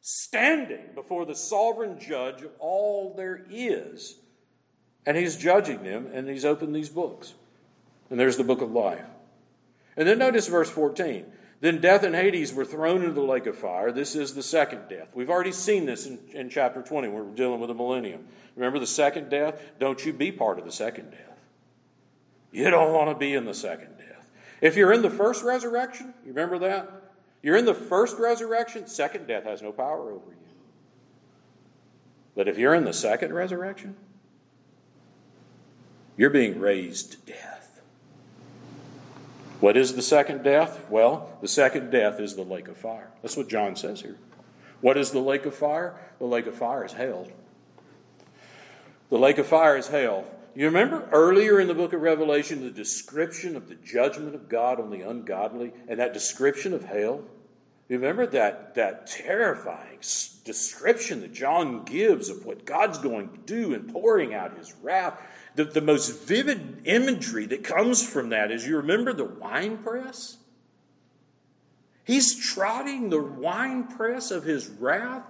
[0.07, 4.17] standing before the sovereign judge of all there is.
[5.03, 7.33] And he's judging them, and he's opened these books.
[8.11, 9.03] And there's the book of life.
[9.97, 11.25] And then notice verse 14.
[11.61, 13.91] Then death and Hades were thrown into the lake of fire.
[13.91, 15.09] This is the second death.
[15.13, 17.07] We've already seen this in, in chapter 20.
[17.07, 18.27] We're dealing with the millennium.
[18.55, 19.61] Remember the second death?
[19.79, 21.39] Don't you be part of the second death.
[22.51, 24.27] You don't want to be in the second death.
[24.61, 26.89] If you're in the first resurrection, you remember that?
[27.41, 30.37] You're in the first resurrection, second death has no power over you.
[32.35, 33.95] But if you're in the second resurrection,
[36.17, 37.64] you're being raised to death.
[39.59, 40.89] What is the second death?
[40.89, 43.09] Well, the second death is the lake of fire.
[43.21, 44.17] That's what John says here.
[44.81, 45.95] What is the lake of fire?
[46.19, 47.27] The lake of fire is hell.
[49.09, 50.25] The lake of fire is hell.
[50.55, 54.79] You remember earlier in the book of Revelation the description of the judgment of God
[54.79, 57.21] on the ungodly and that description of hell?
[57.87, 63.73] You remember that, that terrifying description that John gives of what God's going to do
[63.73, 65.19] in pouring out his wrath?
[65.55, 70.37] The, the most vivid imagery that comes from that is you remember the wine press?
[72.03, 75.23] He's trotting the wine press of his wrath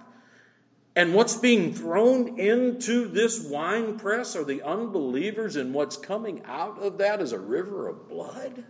[0.96, 6.78] and what's being thrown into this wine press are the unbelievers, and what's coming out
[6.78, 8.64] of that is a river of blood.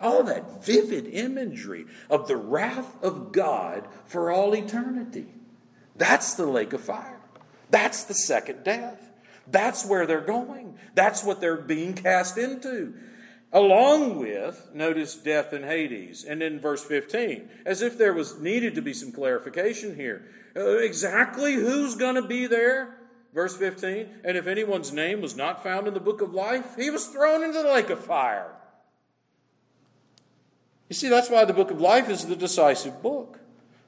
[0.00, 5.26] All that vivid imagery of the wrath of God for all eternity.
[5.96, 7.18] That's the lake of fire.
[7.68, 9.09] That's the second death.
[9.50, 10.78] That's where they're going.
[10.94, 12.94] That's what they're being cast into.
[13.52, 16.24] Along with, notice death and Hades.
[16.24, 20.30] And in verse 15, as if there was needed to be some clarification here.
[20.56, 22.96] Uh, exactly who's going to be there?
[23.32, 26.90] Verse 15, and if anyone's name was not found in the book of life, he
[26.90, 28.52] was thrown into the lake of fire.
[30.88, 33.38] You see, that's why the book of life is the decisive book.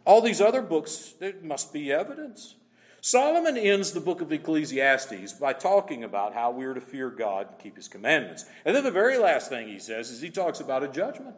[0.05, 2.55] All these other books, there must be evidence.
[3.05, 7.49] Solomon ends the book of Ecclesiastes by talking about how we are to fear God
[7.49, 8.45] and keep his commandments.
[8.65, 11.35] And then the very last thing he says is he talks about a judgment.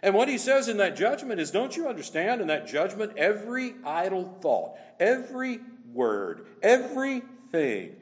[0.00, 2.40] And what he says in that judgment is don't you understand?
[2.40, 5.58] In that judgment, every idle thought, every
[5.92, 7.96] word, everything,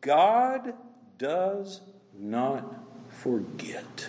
[0.00, 0.74] God
[1.18, 1.82] does
[2.18, 2.64] not
[3.10, 4.08] forget.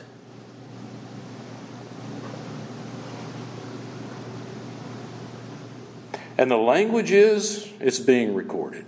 [6.43, 8.85] And the language is it's being recorded.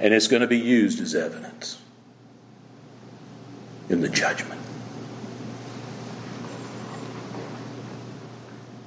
[0.00, 1.80] And it's going to be used as evidence
[3.88, 4.60] in the judgment.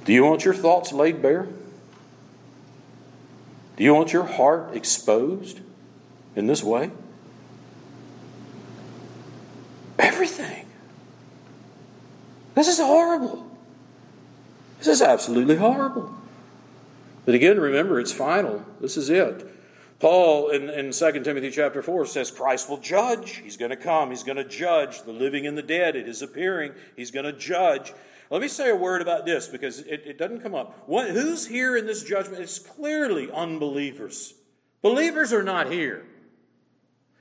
[0.04, 1.48] Do you want your thoughts laid bare?
[3.78, 5.60] Do you want your heart exposed
[6.36, 6.90] in this way?
[9.98, 10.66] Everything.
[12.54, 13.43] This is horrible.
[14.84, 16.12] This is absolutely horrible.
[17.24, 18.66] But again, remember, it's final.
[18.82, 19.50] This is it.
[19.98, 23.36] Paul in, in 2 Timothy chapter 4 says Christ will judge.
[23.36, 24.10] He's going to come.
[24.10, 25.96] He's going to judge the living and the dead.
[25.96, 26.72] It is appearing.
[26.96, 27.94] He's going to judge.
[28.28, 30.86] Let me say a word about this because it, it doesn't come up.
[30.86, 32.42] What, who's here in this judgment?
[32.42, 34.34] It's clearly unbelievers.
[34.82, 36.04] Believers are not here.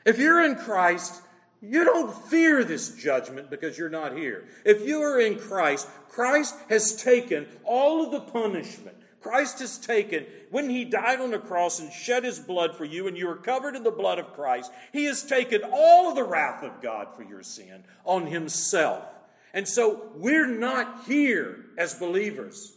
[0.06, 1.21] If you're in Christ,
[1.63, 4.43] you don't fear this judgment because you're not here.
[4.65, 8.97] If you are in Christ, Christ has taken all of the punishment.
[9.21, 13.08] Christ has taken, when he died on the cross and shed his blood for you,
[13.08, 16.26] and you are covered in the blood of Christ, he has taken all of the
[16.26, 19.06] wrath of God for your sin on himself.
[19.54, 22.73] And so we're not here as believers.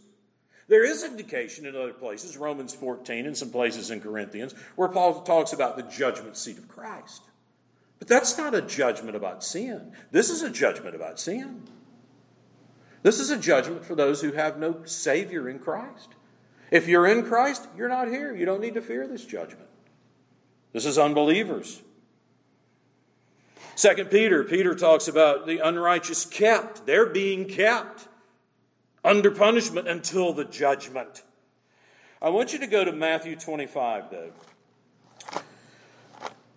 [0.68, 5.22] There is indication in other places, Romans 14 and some places in Corinthians, where Paul
[5.22, 7.22] talks about the judgment seat of Christ.
[7.98, 9.92] But that's not a judgment about sin.
[10.10, 11.62] This is a judgment about sin.
[13.02, 16.08] This is a judgment for those who have no Savior in Christ.
[16.70, 18.34] If you're in Christ, you're not here.
[18.34, 19.68] You don't need to fear this judgment.
[20.72, 21.82] This is unbelievers.
[23.76, 26.86] Second Peter, Peter talks about the unrighteous kept.
[26.86, 28.08] They're being kept
[29.04, 31.22] under punishment until the judgment.
[32.20, 34.32] I want you to go to Matthew 25, though.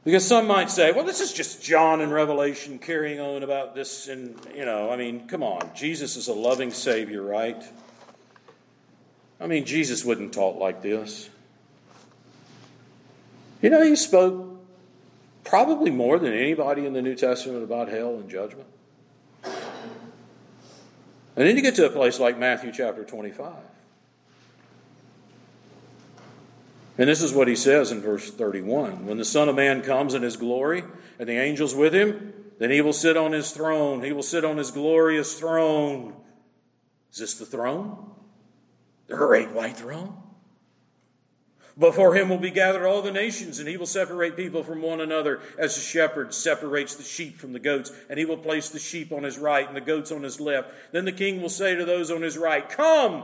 [0.06, 4.08] Because some might say, well, this is just John in Revelation carrying on about this.
[4.08, 5.70] And, you know, I mean, come on.
[5.76, 7.62] Jesus is a loving Savior, right?
[9.40, 11.30] I mean, Jesus wouldn't talk like this.
[13.62, 14.58] You know, he spoke
[15.44, 18.68] probably more than anybody in the New Testament about hell and judgment.
[19.44, 23.54] And then you get to a place like Matthew chapter 25.
[27.00, 30.14] And this is what he says in verse 31 When the Son of Man comes
[30.14, 30.84] in his glory,
[31.18, 34.04] and the angels with him, then he will sit on his throne.
[34.04, 36.14] He will sit on his glorious throne.
[37.14, 38.12] Is this the throne?
[39.08, 40.18] The great white throne.
[41.78, 45.00] Before him will be gathered all the nations, and he will separate people from one
[45.00, 47.94] another as a shepherd separates the sheep from the goats.
[48.10, 50.74] And he will place the sheep on his right and the goats on his left.
[50.92, 53.24] Then the king will say to those on his right, Come,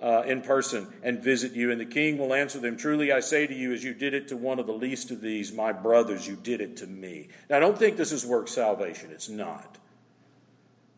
[0.00, 1.70] Uh, in person and visit you.
[1.70, 4.28] And the king will answer them, Truly I say to you, as you did it
[4.28, 7.28] to one of the least of these, my brothers, you did it to me.
[7.48, 9.10] Now, don't think this is work salvation.
[9.10, 9.78] It's not.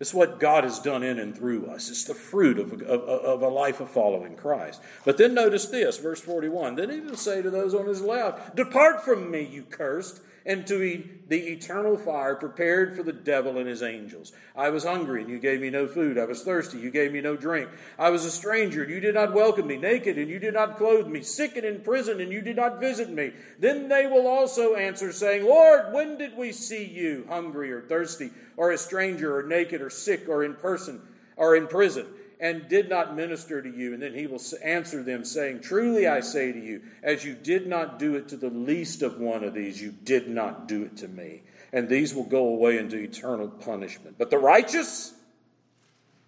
[0.01, 1.90] It's what God has done in and through us.
[1.90, 4.80] It's the fruit of, of, of a life of following Christ.
[5.05, 6.76] But then notice this, verse 41.
[6.76, 11.05] Then he will say to those on his left, Depart from me, you cursed into
[11.28, 14.32] the eternal fire prepared for the devil and his angels.
[14.57, 16.16] I was hungry, and you gave me no food.
[16.16, 17.68] I was thirsty, you gave me no drink.
[17.99, 19.76] I was a stranger, and you did not welcome me.
[19.76, 21.22] Naked, and you did not clothe me.
[21.22, 23.32] Sick and in prison, and you did not visit me.
[23.59, 28.30] Then they will also answer, saying, Lord, when did we see you hungry or thirsty,
[28.57, 31.03] or a stranger, or naked, or sick, or in person,
[31.36, 32.07] or in prison?
[32.41, 33.95] And did not minister to you.
[33.95, 37.66] And then he will answer them, saying, Truly I say to you, as you did
[37.66, 40.97] not do it to the least of one of these, you did not do it
[40.99, 41.43] to me.
[41.72, 44.16] And these will go away into eternal punishment.
[44.18, 45.14] But the righteous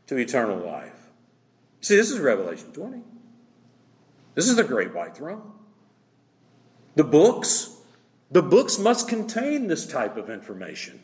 [0.09, 0.93] to eternal life.
[1.81, 3.01] See, this is Revelation 20.
[4.35, 5.53] This is the great white throne.
[6.97, 7.77] The books,
[8.31, 11.01] the books must contain this type of information.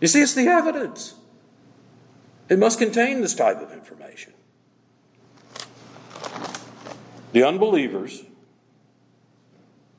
[0.00, 1.14] You see, it's the evidence.
[2.48, 4.32] It must contain this type of information.
[7.32, 8.22] The unbelievers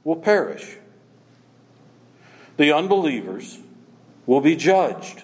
[0.04, 0.78] will perish.
[2.58, 3.60] The unbelievers
[4.26, 5.24] will be judged.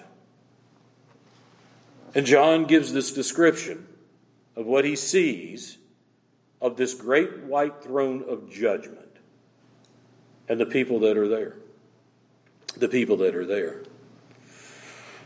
[2.14, 3.86] And John gives this description
[4.54, 5.78] of what he sees
[6.60, 9.16] of this great white throne of judgment
[10.48, 11.56] and the people that are there.
[12.76, 13.82] The people that are there.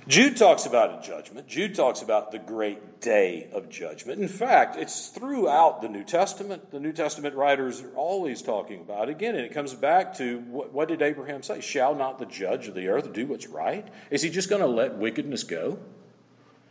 [0.09, 1.49] Jude talks about a judgment.
[1.49, 4.21] Jude talks about the great day of judgment.
[4.21, 6.71] In fact, it's throughout the New Testament.
[6.71, 9.13] The New Testament writers are always talking about it.
[9.13, 11.61] Again, and it comes back to what, what did Abraham say?
[11.61, 13.89] Shall not the judge of the earth do what's right?
[14.09, 15.81] Is he just going to let wickedness go?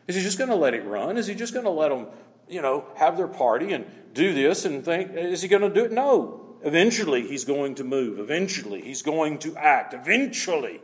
[0.07, 1.17] Is he just going to let it run?
[1.17, 2.07] Is he just going to let them,
[2.47, 5.83] you know, have their party and do this and think, is he going to do
[5.83, 5.91] it?
[5.91, 6.55] No.
[6.63, 8.17] Eventually, he's going to move.
[8.17, 9.93] Eventually, he's going to act.
[9.93, 10.79] Eventually,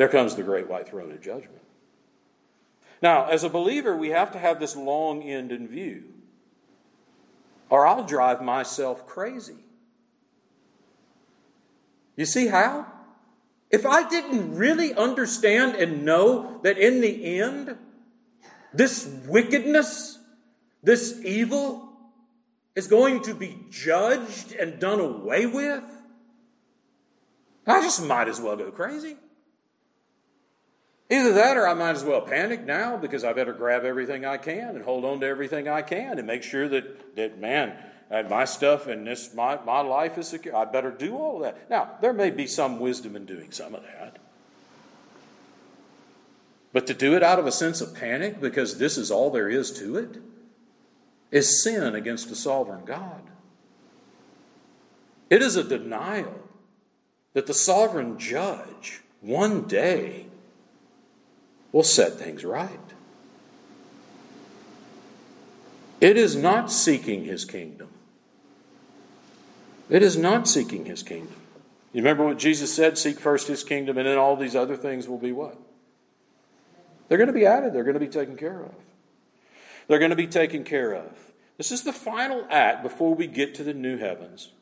[0.00, 1.60] there comes the great white throne of judgment.
[3.02, 6.04] Now, as a believer, we have to have this long end in view,
[7.68, 9.58] or I'll drive myself crazy.
[12.16, 12.86] You see how?
[13.70, 17.76] If I didn't really understand and know that in the end,
[18.72, 20.18] this wickedness,
[20.82, 21.92] this evil,
[22.74, 25.84] is going to be judged and done away with,
[27.66, 29.18] I just might as well go crazy.
[31.10, 34.36] Either that or I might as well panic now because I better grab everything I
[34.36, 37.76] can and hold on to everything I can and make sure that, that man,
[38.28, 40.54] my stuff and this my, my life is secure.
[40.54, 41.68] I better do all of that.
[41.68, 44.18] Now, there may be some wisdom in doing some of that.
[46.72, 49.48] But to do it out of a sense of panic because this is all there
[49.48, 50.22] is to it
[51.32, 53.22] is sin against a sovereign God.
[55.28, 56.48] It is a denial
[57.32, 60.26] that the sovereign judge one day
[61.72, 62.78] will set things right.
[66.00, 67.88] It is not seeking his kingdom.
[69.88, 71.36] It is not seeking his kingdom.
[71.92, 72.96] You remember what Jesus said?
[72.96, 75.58] Seek first his kingdom, and then all these other things will be what?
[77.08, 78.72] They're going to be added, they're going to be taken care of.
[79.88, 81.32] They're going to be taken care of.
[81.56, 84.52] This is the final act before we get to the new heavens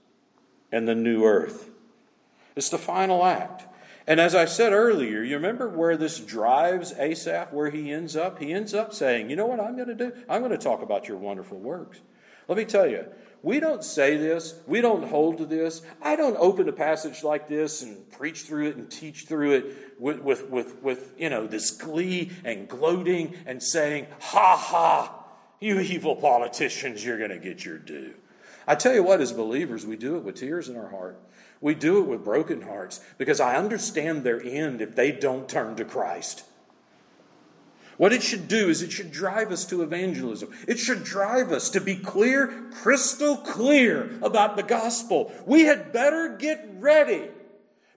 [0.72, 1.68] and the new earth.
[2.56, 3.66] It's the final act.
[4.09, 8.38] And as I said earlier, you remember where this drives Asaph, where he ends up?
[8.38, 10.12] He ends up saying, You know what I'm going to do?
[10.30, 12.00] I'm going to talk about your wonderful works.
[12.48, 13.04] Let me tell you,
[13.42, 15.82] we don't say this, we don't hold to this.
[16.00, 19.76] I don't open a passage like this and preach through it and teach through it
[19.98, 25.22] with, with, with, with you know, this glee and gloating and saying, Ha ha,
[25.61, 28.14] you evil politicians, you're going to get your due.
[28.66, 31.20] I tell you what, as believers, we do it with tears in our heart.
[31.61, 35.76] We do it with broken hearts because I understand their end if they don't turn
[35.76, 36.44] to Christ.
[37.96, 40.52] What it should do is it should drive us to evangelism.
[40.68, 45.32] It should drive us to be clear, crystal clear about the gospel.
[45.46, 47.28] We had better get ready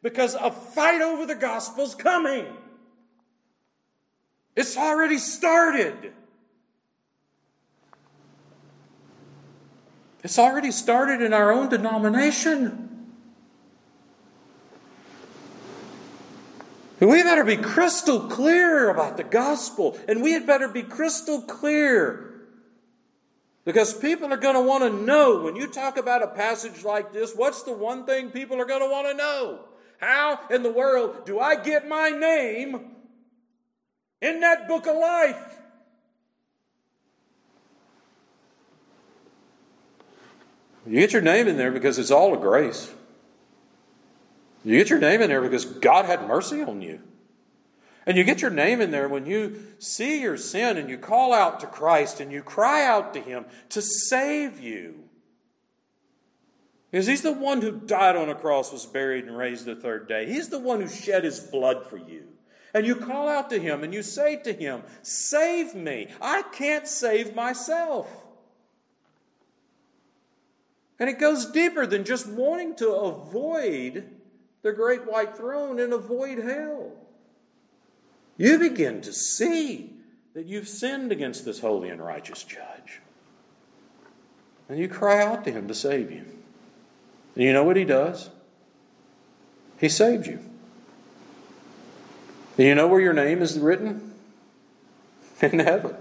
[0.02, 2.48] because a fight over the gospel's coming.
[4.56, 6.14] It's already started.
[10.24, 12.91] It's already started in our own denomination.
[17.10, 22.28] We better be crystal clear about the gospel, and we had better be crystal clear.
[23.66, 27.14] Because people are going to want to know when you talk about a passage like
[27.14, 29.60] this, what's the one thing people are going to want to know?
[30.00, 32.96] How in the world do I get my name
[34.20, 35.58] in that book of life?
[40.88, 42.92] You get your name in there because it's all a grace.
[44.64, 47.02] You get your name in there because God had mercy on you.
[48.06, 51.34] And you get your name in there when you see your sin and you call
[51.34, 55.04] out to Christ and you cry out to Him to save you.
[56.90, 60.08] Because He's the one who died on a cross, was buried, and raised the third
[60.08, 60.26] day.
[60.26, 62.24] He's the one who shed His blood for you.
[62.74, 66.08] And you call out to Him and you say to Him, Save me.
[66.20, 68.10] I can't save myself.
[71.00, 74.21] And it goes deeper than just wanting to avoid
[74.62, 76.92] the great white throne and avoid hell.
[78.38, 79.94] You begin to see
[80.34, 83.02] that you've sinned against this holy and righteous judge.
[84.70, 86.26] And you cry out to him to save you.
[87.36, 88.30] And you know what he does?
[89.80, 90.40] He saved you.
[92.58, 94.14] And you know where your name is written?
[95.42, 95.96] In heaven.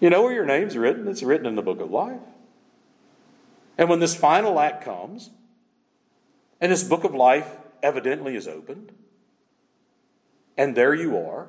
[0.00, 1.08] You know where your name's written?
[1.08, 2.20] It's written in the book of life.
[3.76, 5.30] And when this final act comes,
[6.60, 7.48] and this book of life
[7.82, 8.92] evidently is opened.
[10.56, 11.48] And there you are.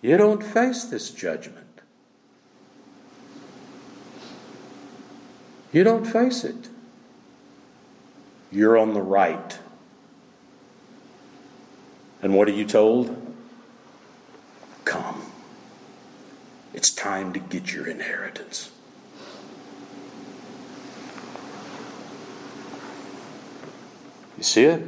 [0.00, 1.80] You don't face this judgment.
[5.72, 6.68] You don't face it.
[8.50, 9.58] You're on the right.
[12.20, 13.34] And what are you told?
[14.84, 15.22] Come.
[16.74, 18.71] It's time to get your inheritance.
[24.42, 24.82] You see it?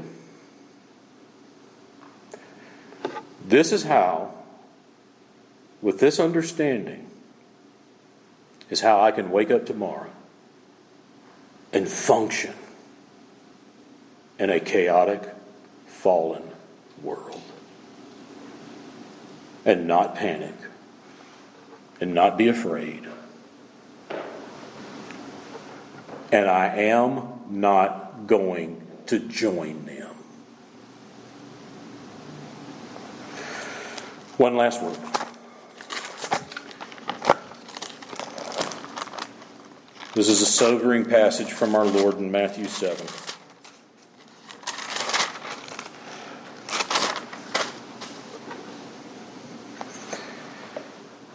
[3.47, 4.35] This is how,
[5.81, 7.09] with this understanding,
[8.69, 10.11] is how I can wake up tomorrow
[11.73, 12.53] and function
[14.41, 15.23] in a chaotic,
[15.87, 16.51] fallen
[17.01, 17.41] world.
[19.65, 20.57] And not panic
[22.01, 23.07] and not be afraid.
[26.33, 30.15] And I am not going to join them.
[34.37, 34.99] One last word.
[40.15, 43.07] This is a sobering passage from our Lord in Matthew 7.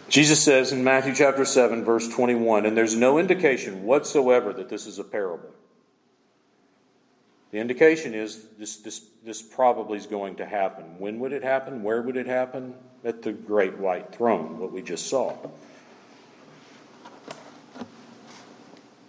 [0.08, 4.86] Jesus says in Matthew chapter 7, verse 21, and there's no indication whatsoever that this
[4.86, 5.50] is a parable.
[7.50, 10.98] The indication is this, this, this probably is going to happen.
[10.98, 11.82] When would it happen?
[11.82, 12.74] Where would it happen?
[13.04, 15.36] At the great white throne, what we just saw.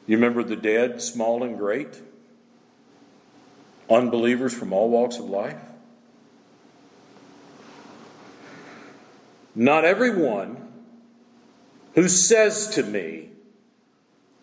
[0.08, 2.02] You remember the dead, small and great?
[3.90, 5.60] Unbelievers from all walks of life?
[9.54, 10.70] Not everyone
[11.94, 13.30] who says to me,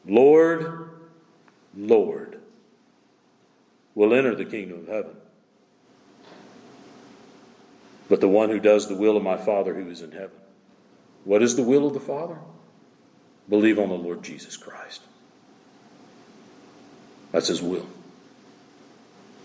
[0.07, 0.90] Lord,
[1.74, 2.28] Lord,
[3.99, 5.16] will enter the kingdom of heaven.
[8.09, 10.38] But the one who does the will of my Father who is in heaven.
[11.24, 12.38] What is the will of the Father?
[13.49, 15.03] Believe on the Lord Jesus Christ.
[17.32, 17.88] That's his will.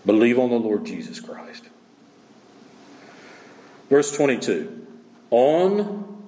[0.06, 1.64] Believe on the Lord Jesus Christ.
[3.90, 4.86] Verse 22
[5.30, 6.22] On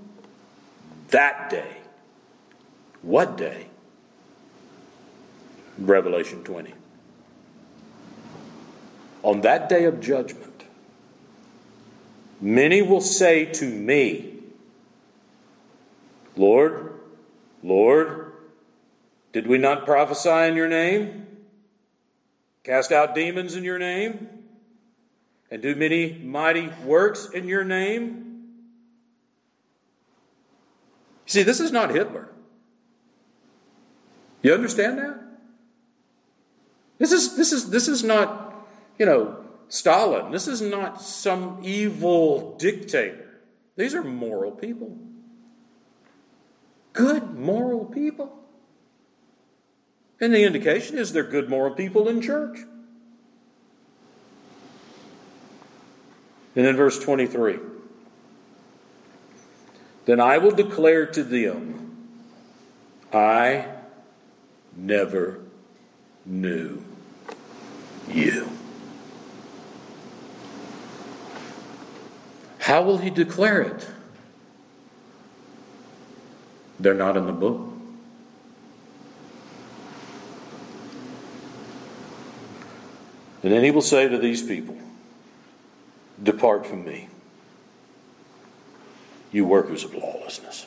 [1.11, 1.77] that day,
[3.03, 3.69] what day?
[5.79, 6.75] Revelation 20
[9.27, 10.63] on that day of judgment,
[12.41, 14.35] many will say to me,
[16.37, 17.01] Lord,
[17.61, 18.33] Lord,
[19.33, 21.27] did we not prophesy in your name?
[22.63, 24.29] Cast out demons in your name?
[25.51, 28.45] And do many mighty works in your name?
[31.27, 32.29] See, this is not Hitler.
[34.43, 35.21] You understand that?
[36.99, 38.46] This is, this is, this is not
[38.99, 40.31] you know, Stalin.
[40.31, 43.41] This is not some evil dictator.
[43.77, 44.97] These are moral people.
[46.93, 48.33] Good moral people.
[50.21, 52.61] And the indication is they're good moral people in church.
[56.55, 57.59] And then verse 23
[60.07, 62.09] Then I will declare to them,
[63.13, 63.67] I
[64.75, 65.41] never
[66.25, 66.83] knew
[68.09, 68.56] you.
[72.67, 73.89] How will he declare it?
[76.81, 77.61] They're not in the book.
[83.45, 84.77] And then he will say to these people,
[86.21, 87.09] Depart from me,
[89.31, 90.67] you workers of lawlessness.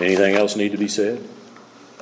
[0.00, 1.24] Anything else need to be said?